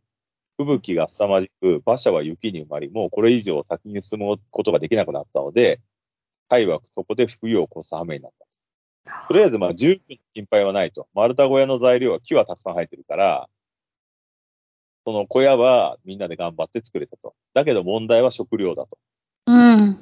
[0.58, 5.80] 吹雪が凄まじく、馬車は雪に埋まり、もうこれ以上先に進むことができなくなったので、
[6.48, 9.28] タイはそこで冬を越す羽目になったと。
[9.28, 11.08] とりあえず、まあ、十分心配はないと。
[11.14, 13.48] 丸太小屋の材料は木はたくさん生えてるから、
[15.04, 17.34] その小屋はみんなで頑張って作れたと。
[17.54, 18.98] だけど問題は食料だと。
[19.46, 19.94] うん。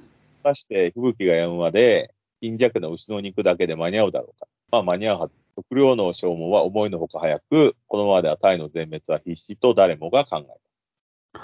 [0.42, 4.46] 果たして吹雪が止むまで、貧弱な牛の肉だけで間に合うだろうか。
[4.70, 5.34] まあ間に合うはず。
[5.56, 11.40] 食料の消耗は思いのほか早く、このままではタイの全滅は必至と誰もが考えた。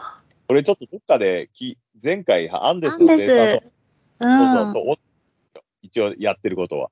[0.48, 3.60] これちょっとどっかでき、前回アンデスのデ生
[4.18, 4.84] 産と、ス。
[4.84, 4.96] うん。
[5.80, 6.90] 一応やってることは。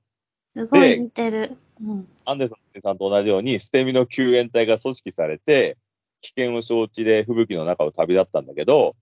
[0.55, 1.57] すごい似てる。
[1.79, 2.07] うん。
[2.25, 5.77] アンデスの生産と同じように、捨て身の救援隊が組織されて、
[6.21, 8.95] 危険を承知で吹雪の中を旅立ったんだけど、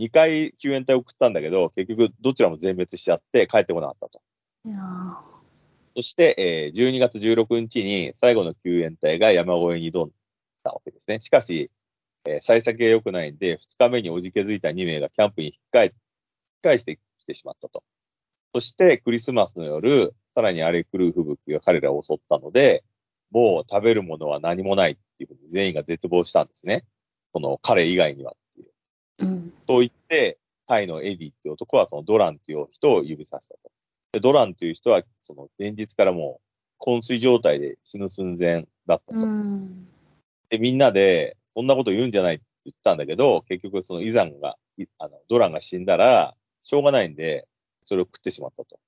[0.00, 4.22] 2回救援隊を送ったんだけど、結局どちらも全滅しちゃって帰ってこなかったと。
[5.98, 10.10] そして、えー12月16日に最後の救援隊が山越えに挑ん
[10.62, 11.18] だわけですね。
[11.18, 11.72] しかし、
[12.24, 15.94] えー幸先が良くないんで、2日目におじけづいた2名がキャンプに引き返引き
[16.62, 17.82] 返してきてしまったと。
[18.54, 22.84] そして、クリスマスの夜、さらに荒れ狂う吹雪が彼らを襲ったので、
[23.32, 26.84] もう食べるものは何もないっていうふうに全員が絶望したんですね。
[27.32, 28.68] その彼以外にはっていう。
[29.18, 29.52] うん。
[29.66, 33.72] そう言って、タイのエディっていう男はそのドランっていう人を指さしたと。
[34.18, 36.40] でドランっていう人は、その前日からも
[36.80, 39.20] う昏睡状態で死ぬ寸前だったと。
[39.20, 39.88] うん。
[40.50, 47.46] で、みんなで、そんなこと言うんじゃないって言ったんだけど、結局そのイザンが、いあの、ドランが死んだら、しょうがないんで、
[47.84, 48.78] それを食ってしまったと。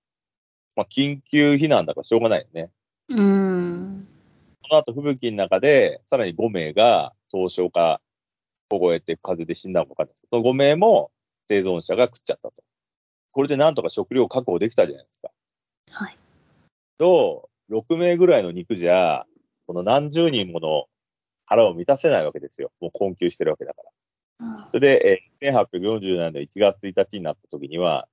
[0.77, 2.71] まあ、緊急避難だからしょうがないよね。
[3.09, 4.09] うん。
[4.63, 8.01] その後、吹雪の中で、さらに5名が凍傷か
[8.71, 11.11] 凍えて風で死んだのかわかんないですその5名も
[11.49, 12.63] 生存者が食っちゃったと。
[13.33, 15.31] これでなんとか食料確保できたじゃないですか。
[15.91, 16.17] はい。
[16.99, 19.25] と、6名ぐらいの肉じゃ、
[19.67, 20.87] この何十人もの
[21.47, 22.73] 腹を満たせないわけですよ。
[22.81, 23.91] もう困窮してるわけだから。
[24.47, 28.09] うんそれで、えー1840年の1月1日になった時には、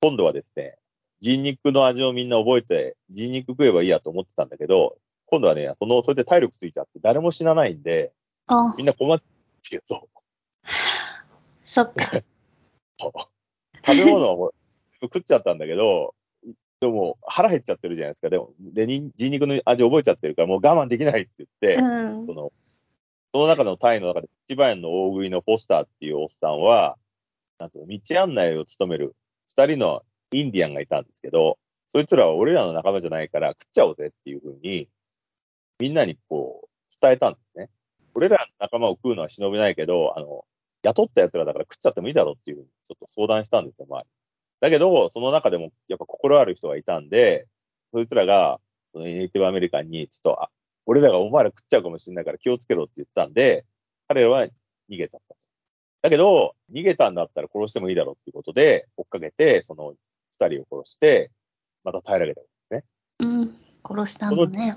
[0.00, 0.78] 今度はですね、
[1.20, 4.96] 人肉の味をみんな覚えて、人肉食えばいいやと思ってたんだけど、
[5.26, 8.12] 今度はね、その、それで体力ついちゃって誰も死なないんで、
[8.46, 9.24] あみんな困って
[9.76, 10.08] るけど、
[11.64, 12.22] そっか。
[13.86, 14.54] 食べ物はもう
[15.02, 16.14] 食っちゃったんだけど、
[16.80, 18.28] でも腹減っちゃってるじゃないですか。
[18.28, 22.34] でも、で、に人肉の味覚えちゃってるから、もう我慢できないって言って、うんそ。
[22.34, 22.52] の、
[23.32, 26.96] その中のタイの中で一番の大食いのポスターっていうおっさんは、
[27.58, 29.14] なんていうの道案内を務める
[29.48, 34.88] 二人のインディアンがいたんですけど、そいつらは俺らの仲間じゃないから食っちゃおうぜっていうふうに、
[35.78, 36.68] みんなにこう、
[37.00, 37.70] 伝えたんですね。
[38.14, 40.44] 俺らの仲間を食うのは忍びないけど、あの、
[40.86, 44.06] 雇った奴らだから食っちゃってもいいだろうっていうちょっと相談したんですよ、周り。
[44.60, 47.46] だけど、その中でもやっぱ心ある人がいたんで、
[47.92, 48.60] そいつらが、
[48.92, 50.50] そのネイティブアメリカンに、ちょっと、あ、
[50.86, 53.64] 俺らがお前ら食っちゃうかもしれないから気をつけろって言ったんで、
[54.08, 54.46] 彼らは
[54.88, 55.40] 逃げちゃったと。
[56.02, 59.94] だけど、逃げたんだったら殺してもいいだろうっていうことで、追っかけて、その
[60.38, 61.30] 二人を殺して、
[61.82, 62.84] また平らげたんですね。
[63.20, 63.54] うん。
[63.84, 64.76] 殺したのね。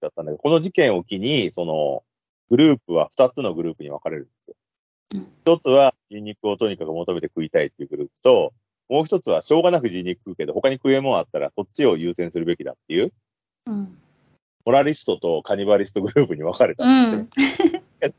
[0.00, 2.02] だったんだけど、この事件を機に、その、
[2.50, 4.67] グループは二つのグループに分かれるんですようん。
[5.12, 8.52] 一つは人肉をとにかく求めて食いたいっていうグループと、
[8.88, 13.12] もう一つはしょうがなく人肉食うけど、他に食えもんあったら、そっちを優先するべきだっていう、
[13.66, 13.98] うん。
[14.64, 17.62] モラリストとカニバリストグループに分かれたうんです
[18.02, 18.08] ね。
[18.08, 18.14] ん。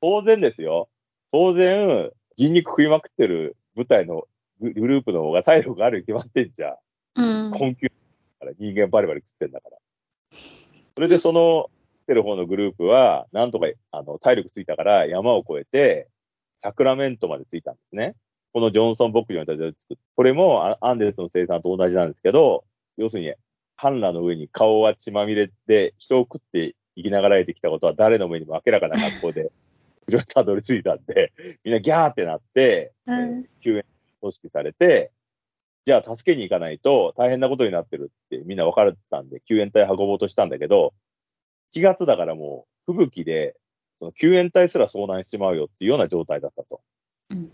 [0.00, 0.88] 当然ですよ。
[1.32, 4.28] 当然、人肉食いまくってる部隊の
[4.60, 6.76] ググループの方が体力があるに決まってんじゃ
[7.16, 7.46] ん。
[7.46, 7.50] うん。
[7.50, 7.88] 困窮
[8.40, 9.78] だから人間バリバリ食ってんだから。
[10.94, 11.70] それでその、
[12.00, 16.08] 食ってる方のグループは、なんとか、あの、体力ついたから山を越えて、
[16.60, 18.14] サクラメントまで着いたんですね。
[18.52, 22.64] このジョンソン牧場に立て作って、これもあアンデスの生産と同じなんですけど、
[22.96, 23.34] 要するに、
[23.76, 29.52] 半裸の上に顔は血まみれで人を食って生きながらえてきたことは誰の目にも明らかな格好で、
[30.08, 31.32] 牧場にたどり着いたんで、
[31.64, 33.46] みんなギャーってなって、うん。
[33.60, 33.84] 救援
[34.20, 35.12] 組織されて、
[35.84, 40.92] じゃあ助けに行かないと大変なことになってるってみんな分かれてたんで、救援隊運ぼうとしたんだけど、
[41.72, 43.54] 1月だからもう吹雪で、
[43.98, 46.80] その救援隊すら遭難しちまうよっていうような状態だったと。
[47.30, 47.50] うん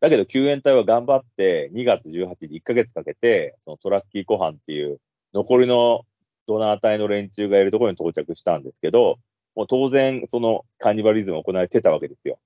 [0.00, 5.00] だけど救援隊は頑張って2月18日1ヶ月かけて、そのトラッキー湖畔っていう
[5.34, 6.02] 残りの
[6.46, 9.18] ドナー隊の連中がいるところに到着したんですけど、
[9.56, 12.38] もう当然そのカーニバリズムが行われてたわけですよ。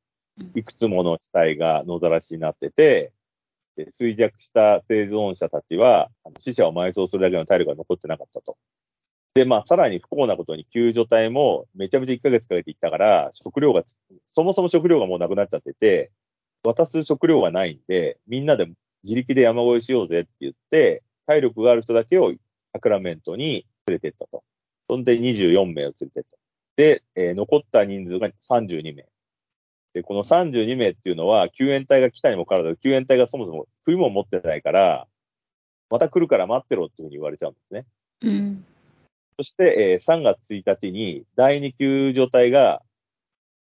[0.55, 3.13] いくつもの死体が野ざらしになってて、
[3.77, 8.57] で衰弱した生存者たちは、死者を埋葬するだけの体力が残ってなかったと。
[9.35, 13.83] で、まあ、さらに不幸なことに救助隊もめちゃめちゃ1ヶ月かけて行ったから、食料が、
[14.27, 16.11] そもそも食料がもうなくなっちゃってて、
[16.65, 18.67] 渡す食料がないんで、みんなで
[19.03, 22.33] 自力で山越えしようぜって言って、体力がある人だけを
[22.73, 24.45] サクラメントに連れてったと。
[24.89, 26.37] そんで24名を連れてった。
[26.77, 29.07] で、えー残った人数が32名。
[29.95, 35.07] で、この32名っていうのは、救援隊が来たにもかかわらず、救援隊がそもそも食い物持ってないから、
[35.91, 37.87] また来るから待ってろっていうふうに言われちゃうんですね。
[38.23, 38.65] うん。
[39.43, 42.81] そして、えー3月1日に第2救助隊が、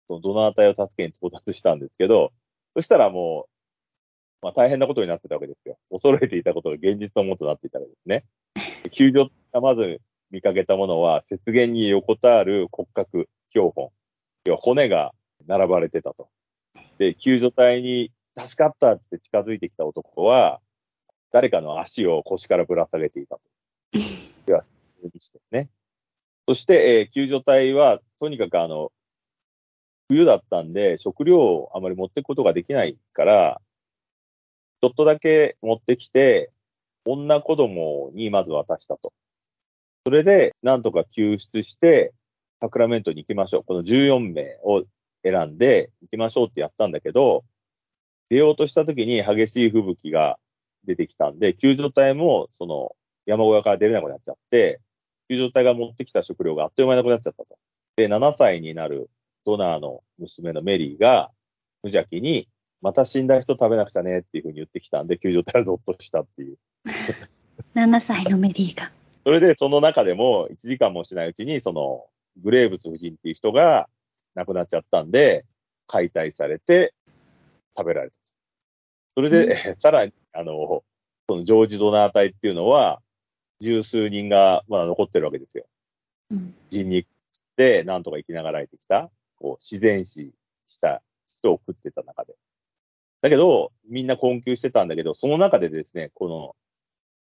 [0.08, 2.32] そのドナー隊を助けに到達したんですけど、
[2.74, 3.46] そしたらも
[4.42, 5.78] う、まあ大変なことになってたわけですよ。
[5.90, 8.24] 恐れていたことが現実のものとなっていたわけですね。
[8.90, 13.88] 救助がまず見かけたものは、雪原に横たわる骨格、標本。
[14.44, 15.12] 要は骨が
[15.46, 16.28] 並ばれてたと。
[16.98, 20.60] で、救助隊に助かったって近づいてきた男は、
[21.32, 23.42] 誰かの足を腰からぶら下げていたと。
[24.44, 24.62] では、
[25.04, 25.68] にしてね。
[26.48, 28.92] そして、えー救助隊は、とにかくあの、
[30.08, 33.60] 冬だったんで、食料をあまり持っていくことができないから、
[34.82, 36.50] ちょっとだけ持ってきて、
[37.04, 39.12] 女子供にまず渡したと。
[40.04, 42.12] それで、なんとか救出して、
[42.60, 43.64] サクラメントに行きましょう。
[43.64, 44.84] この14名を
[45.22, 47.44] 選んで行きましょうってやったんだけど、
[48.30, 50.38] 出ようとした時に激しい吹雪が
[50.84, 54.80] 出てきたんで、救助隊もその山小屋から出れなくなっちゃって、
[55.30, 57.56] 救助隊が持ってきた食料があっという間になくなっちゃったと。
[57.94, 59.08] で、7歳になる
[59.46, 61.30] ドナーの娘のメリーが
[61.84, 62.48] 無邪気に、
[62.82, 66.58] また死んだ人食べなくちゃねっていうふうに言ってきたんで、救助隊はゾッとしたっていう。
[67.76, 68.90] 7歳のメリーが。
[69.24, 72.06] それで、その中でも、1時間もしないうちに、その、
[72.42, 73.88] グレーブス夫人っていう人が
[74.34, 75.44] 亡くなっちゃったんで、
[75.86, 76.94] 解体されて
[77.76, 78.16] 食べられた。
[79.14, 80.82] それで、 さらに、あの、
[81.28, 83.00] そのジョージ・ドナー隊っていうのは、
[83.60, 85.66] 十数人がまだ残ってるわけですよ。
[86.30, 86.54] うん。
[86.68, 90.32] 人肉食って、なんとか生きながらえてきた、こう、自然死
[90.66, 92.34] した人を食ってた中で。
[93.22, 96.56] だけど、みんな困窮してたんだけど、その中でですね、この、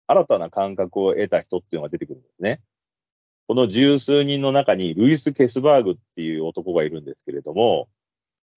[0.08, 2.60] 新たな感覚を得た人っていうのが出てくるんですね。
[3.48, 7.88] この十数人の中に、ルイス・ケスバーグっていう男がいるんですけれども、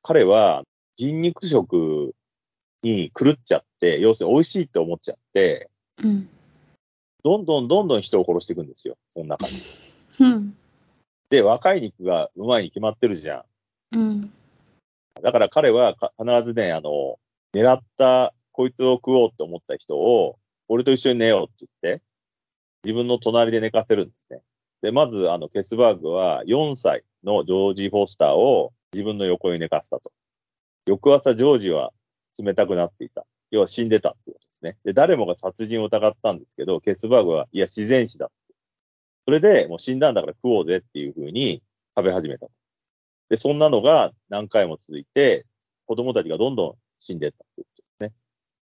[0.01, 0.63] 彼は
[0.95, 2.13] 人肉食
[2.83, 5.69] に狂っちゃって、要するに美味しいって思っちゃって、
[6.03, 6.29] うん。
[7.23, 9.53] どんどんどんどん人を殺していくんですよ、その中に。
[10.19, 10.55] うん。
[11.29, 13.45] で、若い肉がうまいに決まってるじゃ
[13.93, 13.97] ん。
[13.97, 14.33] うん。
[15.21, 17.19] だから彼はか必ずね、あの、
[17.53, 22.03] 狙った、こいつを食おうって思った人を、俺と一緒に寝ようって言って、
[22.83, 24.41] 自分の隣で寝かせるんですね。
[24.81, 30.11] で、まず、あの、ケスバーグは4歳のジョージ・フォスターを自分の横に寝かせたと。
[30.85, 31.91] 翌朝、ジョージは
[32.37, 33.25] 冷たくなっていた。
[33.51, 34.77] 要は死んでたってことですね。
[34.83, 38.33] で、誰もが殺人を疑ったんですけど、ケスバーグは、いや、自然死だって。
[39.25, 41.61] それで、もう死んだんだから食おうぜっていうふうに
[41.95, 42.47] 食べ始めた。
[43.29, 45.45] で、そんなのが何回も続いて、
[45.85, 48.13] 子供たちがどんどん死んでいったということですね。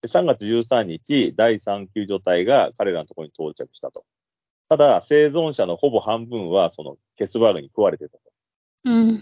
[0.01, 4.05] で3月13日、第3救助隊が彼らのところに到着したと。
[4.69, 8.23] ただ、生存者のほぼ半分は、その、ケスバーグに食われてたと。
[8.85, 9.21] うん。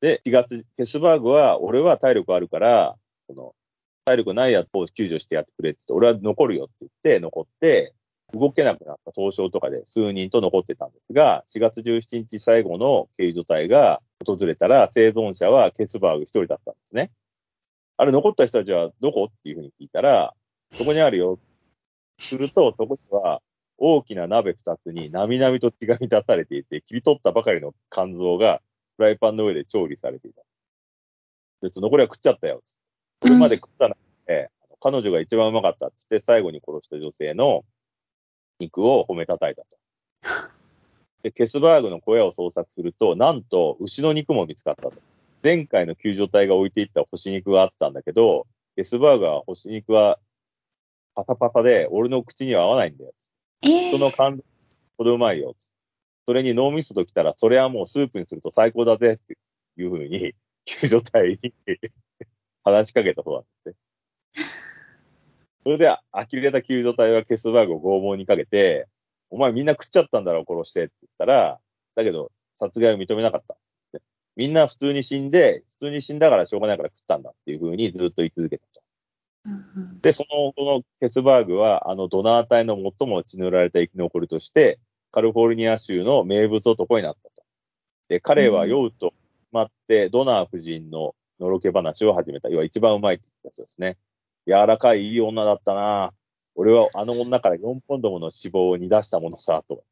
[0.00, 2.96] で、4月、ケスバーグは、俺は体力あるから、
[3.28, 3.54] その、
[4.04, 7.94] 体力ないやつを救助してやってくれって言って、俺は残るよって言って、残って、
[8.32, 17.10] 動けなくなった凍傷とかで数人と残ってたんですが、4月17日最後の救助隊が訪れたら、生存者はケスバーグ一人だったんですね。
[17.98, 20.32] あれ、残った人たちはどこっていうふうに聞いたら、
[20.72, 21.38] そこにあるよ。
[22.18, 23.42] すると、そこには
[23.76, 28.62] 大きな鍋二つになみなみと血が満たされていて、切り取ったばかりの肝臓が
[28.96, 30.42] フライパンの上で調理されていた。
[31.60, 32.62] で、残りは食っちゃったよ。
[33.22, 37.64] これまで食ったので、あの彼女が一番うまかったって言って、最後に殺した女性の
[38.58, 39.68] 肉を褒めたたいたと。
[41.22, 44.92] で、ケスバーグの小屋を捜索すると、なんと牛の肉も見つかったと。
[45.44, 50.18] 前回の救助隊が置いていった干し肉があったんだけど、ケスバーグは干し肉は
[51.14, 53.12] パサパサで、俺の口には合わないんだよ。
[53.64, 54.42] え人の肝臓
[54.98, 55.54] ほどうまいよ。
[56.26, 59.36] それに脳みそときたら、それはもうスープにすると最高だぜって
[59.76, 61.52] いうふうに、 救助隊に
[62.64, 63.74] 話しかけたそうなんですね。
[65.64, 68.88] それで、呆れた救助隊はケスバーグを拷問にかけて、
[69.30, 71.60] お前みんな食っちゃったんだろ、殺してって言ったら、
[71.94, 73.56] だけど、殺害を認めなかった。
[73.92, 74.02] で
[74.36, 78.82] みんな普通に死んで、普通に死んだからしょうがないから食ったんだっていうふうにずっと言い続けたと。
[79.46, 84.78] うんで、その、このケツバーグは、あのドナー隊の最も血塗られた生き残りとして、
[85.12, 87.42] カリフォルニア州の名物男になったと。
[88.08, 89.14] で、彼は酔うと
[89.52, 92.48] 待って、ドナー夫人ののろけ話を始めた。
[92.48, 93.98] 要は一番うまいって言った人ですね。
[94.46, 96.14] 柔らかいいい女だったな。
[96.54, 99.84] 俺はあの女から4ポンドもの脂肪を煮出したものさ、と。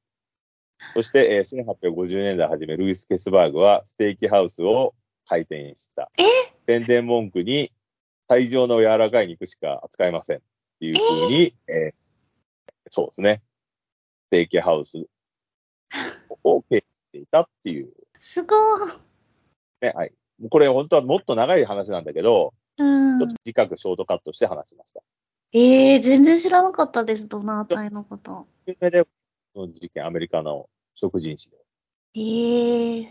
[0.95, 4.95] そして、えー1850年代初め、ルイス・ケスバーグはステーキハウスを
[5.27, 6.11] 開店した。
[6.19, 6.23] え？
[6.67, 7.73] 宣伝文句に、
[8.29, 10.37] 最上の柔らかい肉しか扱いません。
[10.39, 10.41] っ
[10.79, 11.93] ていうふうに、え？
[11.93, 13.43] ーそうですね。
[14.29, 15.07] ステーキハウス
[16.45, 18.81] を経営していたっていう、すごい。
[19.81, 20.13] ね、はい。
[20.49, 23.37] これ本当はもっと長い話なんだけど、うんちょっと。
[23.45, 25.01] 短くショートカットして話しました。
[25.53, 28.47] ええー、全然知らなかったです、ドナー隊のこと。
[28.67, 29.09] 有名で、こ
[29.67, 31.57] の事件、アメリカの食人誌で。
[32.15, 33.09] ええー。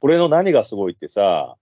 [0.00, 1.56] これの何がすごいってさ、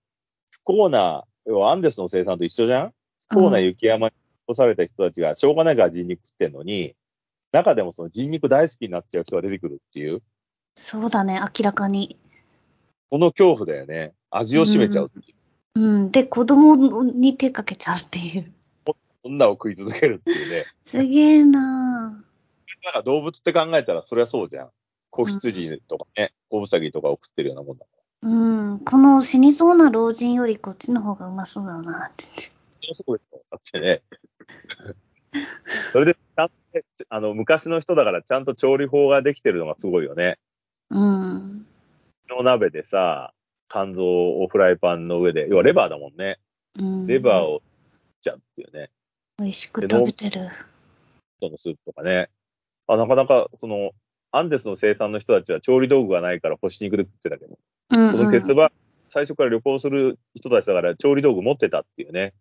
[0.50, 2.92] 不幸な、要はアンデスの生産と一緒じゃん？
[3.30, 4.14] 不幸な雪山に
[4.46, 6.94] 残された人たちがしょうがないから人肉食ってんのに、
[7.52, 10.22] 中でもその人肉大好きになっちゃう人が出てくるっていう、
[10.76, 12.18] そうだね、明らかに。
[13.08, 14.12] この恐怖だよね。
[14.30, 15.34] 味を占めちゃうってい
[15.76, 15.80] う。
[15.80, 16.10] うん。
[16.10, 18.52] で、子供に手かけちゃうっていう。
[19.22, 20.64] 女を食い続けるっていうね。
[20.84, 24.70] すげえななんか動物って考えたらそりゃそうじゃん。
[25.10, 28.28] 子羊とかね、子ウサギとかを食ってるようなもんだかぁ。
[28.28, 28.78] うん。
[28.80, 32.24] この死にそうな老人よりこっちの方がうまそうだなって。
[32.88, 32.94] ら。
[32.94, 33.42] そうですよ。
[33.50, 34.02] だってね。
[35.92, 40.38] それで、ちゃんとねあの、昔の人だからちゃんと調理法ができてるのがすごいよね。
[40.90, 41.66] うん。
[42.28, 43.32] の鍋でさ、
[43.68, 46.38] 肝臓をフライパンの上で、要はレバーだもんね。
[46.78, 47.06] うん。
[47.06, 47.62] レバーを
[48.22, 48.90] ちゃうっていうね。
[49.38, 50.48] 美味しく食べてる。
[51.40, 52.28] そのスープとかね。
[52.86, 53.92] あ、なかなか、その、
[54.32, 57.58] アンデスの生産の人たちは調理道具がないから干し肉で食ってたけど、
[57.90, 58.70] うん、このケツバ、
[59.10, 62.34] 最初から旅行する人たちだから調理道具持ってたっていうね。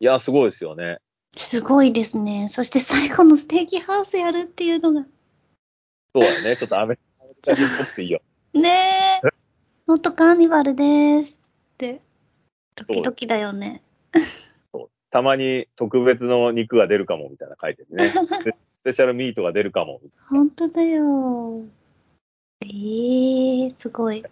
[0.00, 0.98] いや、すごいですよね。
[1.36, 2.48] すごいですね。
[2.50, 5.02] そして最後のステーキハウスやるっていうのが。
[6.14, 6.56] そうだね。
[6.56, 7.00] ちょっとアメリ
[7.42, 8.20] カ人っぽくていいよ。
[8.54, 8.70] ね
[9.22, 9.43] え。
[9.86, 11.38] もっとカーニバルです
[11.74, 12.00] って。
[12.74, 13.82] ドキドキだよね。
[15.10, 18.06] たまに特別の肉が出るかもみたいな書いてるね。
[18.08, 18.26] ス
[18.82, 20.00] ペシャルミートが出るかも。
[20.28, 21.62] 本当だよ。
[22.62, 24.24] ええー、すごい。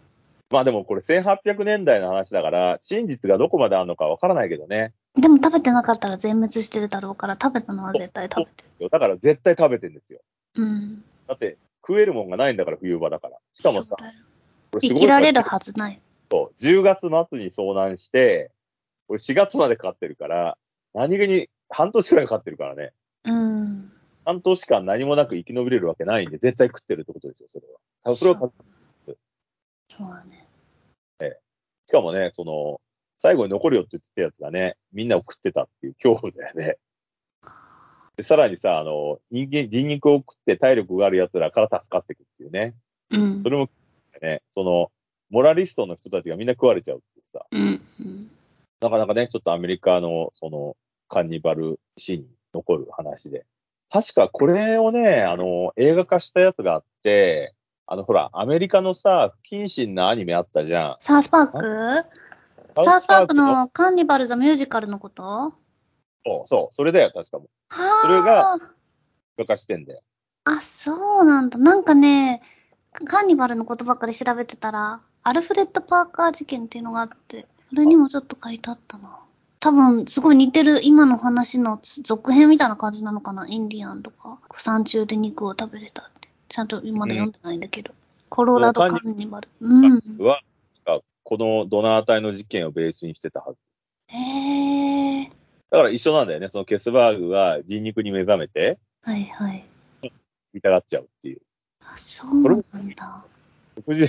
[0.51, 4.95] まあでもこれ1800年代の話だから、真実がどこまであるのかわからないけどね。
[5.17, 8.91] でも食べてなかったら全滅してるだろうから、食べたのは絶対食べてる。
[8.91, 10.21] だから絶対食べてんですよ。
[10.57, 11.05] うん。
[11.29, 13.38] だって食えるもんがないんだから冬場だから。
[13.53, 13.97] しかもさ
[14.81, 16.01] 生きられるはずない。
[16.31, 18.51] そう10月末に遭難して、
[19.07, 20.57] これ4月までかかってるから、
[20.95, 22.93] 何気に半年くらいかかってるからね。
[23.25, 23.93] うん。
[24.25, 27.79] 半年間何もなく生き延びれるわけないんで、絶対食ってるってことですよ、それは。
[28.05, 28.39] 多分それは
[29.89, 30.43] そうだね。
[31.93, 32.81] しかもね、その、
[33.19, 36.79] 最後に残るよって言ってたやつがね、みんなを食ってたっていう恐怖だよね。
[38.17, 42.75] でさらにさ、あの、人間、人肉を食って体力がある奴らから助かっていくっていうね。
[43.11, 43.51] うんそ。
[43.51, 43.69] れも、
[44.23, 44.91] ね、その、
[45.31, 47.47] モラリストの人たちがみんな食われちゃうっていうさ。
[48.81, 50.77] なかなかね、ちょっとアメリカの、その、
[51.09, 53.45] カンニバルシーンに残る話で。
[53.91, 57.53] 確かこれをね、あの、映画化したやつがあって、
[57.87, 60.97] あの、ほら、アメリカのさ、不謹慎なアニメあったじゃん。
[60.99, 61.61] サウスパーク？
[62.85, 65.23] サウスパークのカーニバルザミュージカルのこと？
[65.23, 65.53] は
[66.25, 67.49] そう、そう、それだよ、確かもう。
[67.71, 67.77] あ。
[68.03, 68.57] それが
[69.47, 70.01] 化してんだよ。
[70.45, 71.59] あ、そうなんだ。
[71.59, 72.41] なんかね、
[72.93, 79.19] カーニバルのことばっかり調べてたら、アルフレッド・パーカー事件っていうのがあって、それにもちょっと書いてあったな。
[79.61, 83.47] 多分、すごい似てる今の話の続編みたいな感じなのかな。
[83.47, 86.29] インディアンとか、山中で肉を食べれたって。
[86.49, 87.95] ちゃんとまだ読んでないんだけど。
[88.29, 89.49] コロラドカーニバル。
[89.61, 90.01] うん。
[90.19, 90.41] は、
[91.25, 93.59] このドナー隊の事件をベースにしてたはず。
[94.09, 95.25] へえ。
[95.71, 96.49] だから一緒なんだよね。
[96.49, 99.65] そのケスバーグが人肉に目覚めて、はいはい。
[100.53, 101.41] 痛がっちゃうっていう。
[101.87, 103.25] あ、そうなんだ。
[103.77, 104.09] 食事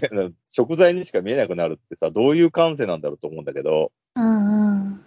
[0.49, 5.03] 食材にしか見えなくなるってさ、どういう感性なんだろうと思うんだけど、うんうん。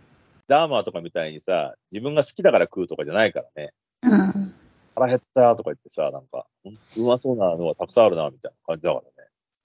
[0.48, 3.72] ダーマーとかみたいにさ、自分が好きだから食うとかじゃないからね。
[4.02, 4.54] うん。
[4.94, 9.02] 腹減ったとか言ってさ、なんか、うまそうなのがたくさんあるな、みたいな感じだか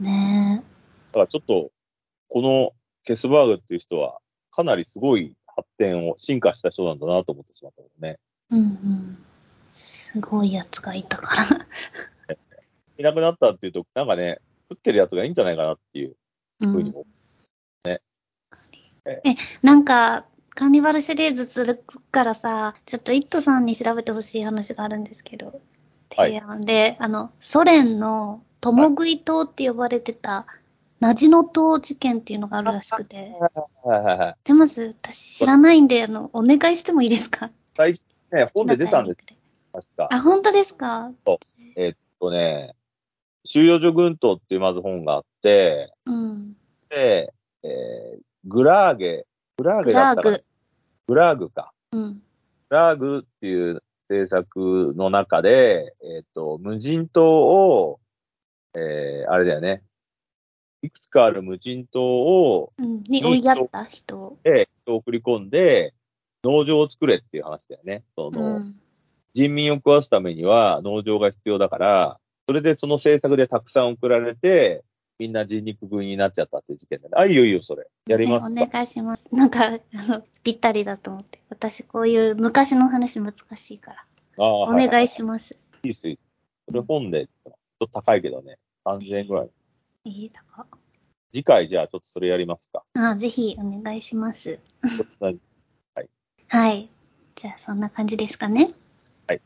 [0.02, 0.56] らね。
[0.58, 0.64] ね
[1.12, 1.72] だからちょっと、
[2.28, 4.20] このケスバーグっていう人は、
[4.52, 8.20] かなりすごい発展を、進化した人なんだなと思ってしまったけどね。
[8.52, 8.56] え。
[8.56, 9.18] うんうん。
[9.70, 11.61] すごいやつがいたから。
[13.02, 14.40] いなくなったっていうと、なんかね、
[14.70, 16.16] 食ってるやつがいいんじゃないかなっていう
[16.62, 16.72] うん。
[16.72, 17.06] ふうにも。
[19.64, 30.46] なんか、カーニバルシリーズするからさ、ちょっとイットさんに調べてほしい話があるんですけど、はい提案で、あの、ソ連の共食い島って呼ばれてた、
[31.00, 33.32] ナジノ島事件っていうのがあるらしくて。
[33.84, 34.36] はいはいはい。
[34.44, 37.50] じゃあまず、私知らないんで、あの、お願いしてもいいですか？
[37.78, 39.26] 最近ね、本で出たんです、
[39.72, 40.10] 確か。
[40.12, 41.12] あ、本当ですか？
[41.78, 42.76] えっとね、
[43.46, 46.54] 収容所群島っていうまず本があって、うん。
[46.90, 47.34] で、
[47.64, 49.28] えーグラーゲ、
[49.58, 50.38] グラーグゲだったかな？
[50.38, 50.46] ラーグ。
[51.08, 51.74] グラーグか。
[51.92, 52.24] うん。
[52.70, 58.00] ラーグっていう政策の中で、えっ、と、無人島を、
[58.74, 59.84] えー、あれだよね。
[60.82, 63.04] いくつかある無人島を、うん。
[63.04, 64.40] に追いやった人を。
[64.44, 65.94] で、人を送り込んで、
[66.44, 68.04] 農場を作れっていう話だよね。
[68.16, 68.76] その、うん。
[69.36, 74.84] 人民を食わすためには農場が必要だから、それでその政策でたくさん送られて、
[75.20, 77.12] みんな人肉食いになっちゃったっていう事件だね。
[77.16, 77.86] あ、いいよいいよ、それ。
[78.08, 78.52] やります。
[78.52, 79.24] お願いします。
[79.32, 81.40] なんか、あの、ぴったりだと思って。
[81.50, 84.06] 私、こういう昔の話難しいから。
[84.38, 85.54] ああおはいはい願いします。
[85.84, 86.16] いいですよ。
[86.68, 88.58] それ本で、ちょっと高いけどね。
[88.86, 89.50] 3000円ぐらい。
[90.06, 90.66] えー、だか
[91.32, 92.84] 次回じゃあちょっとそれやりますか。
[92.96, 94.60] あ、ぜひお願いします。
[95.20, 95.40] そんな
[96.48, 96.90] はい。
[97.36, 98.74] じゃあ、そんな感じですかね。
[99.28, 99.42] はい。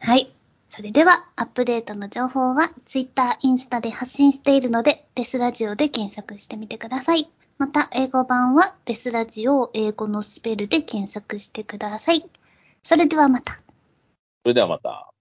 [0.00, 0.37] はい。
[0.78, 7.28] それでは、アップデートの情報は、Twitter、インスタで発信しているので、デスラジオで検索してみてください。
[7.58, 12.30] また、英語版は、デスラジオを英語のスペルで検索してください。
[12.84, 13.54] それではまた。
[13.54, 13.60] そ
[14.50, 15.12] れではまた。